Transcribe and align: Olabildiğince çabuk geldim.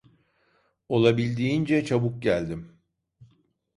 Olabildiğince 0.89 1.85
çabuk 1.85 2.21
geldim. 2.21 2.77